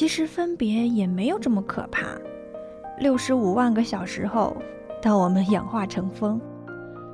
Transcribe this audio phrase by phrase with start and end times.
[0.00, 2.06] 其实分别也没有这么可怕。
[3.00, 4.56] 六十五万个小时后，
[5.02, 6.40] 当我们氧化成风，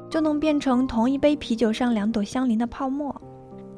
[0.09, 3.13] 就能变成同一杯啤酒上两朵相邻的泡沫，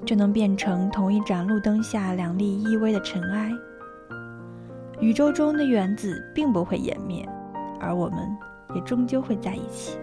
[0.04, 3.50] 就能变成同一盏路灯下两粒依偎的尘埃。
[5.00, 7.26] 宇宙中的原子并不会湮灭，
[7.80, 8.18] 而我们
[8.74, 9.96] 也终究会在一起。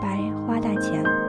[0.00, 1.27] 白花大钱。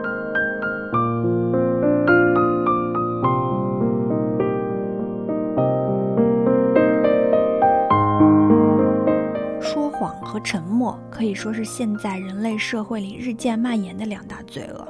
[9.61, 14.87] 说谎和沉默可以说是现在人类社会里日渐蔓延的两大罪恶。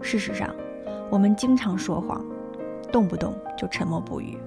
[0.00, 0.54] 事实上，
[1.10, 2.24] 我们经常说谎，
[2.90, 4.38] 动不动就沉默不语。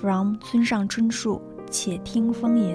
[0.00, 1.40] From 村上春树，
[1.70, 2.74] 且听风吟。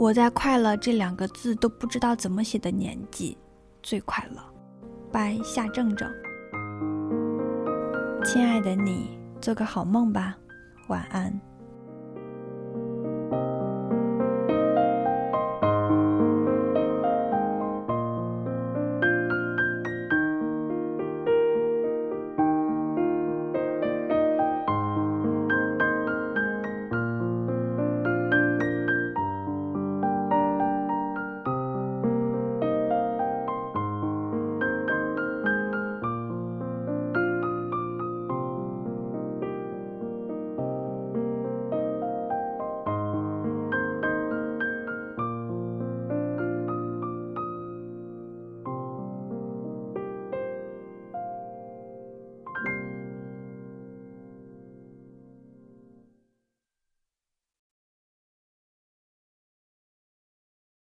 [0.00, 3.36] 我在“快乐”这两个字都不知道怎么写的年纪，
[3.82, 4.40] 最快乐。
[5.10, 6.08] 拜夏正正，
[8.24, 10.36] 亲爱的你，做个好梦吧，
[10.86, 11.47] 晚安。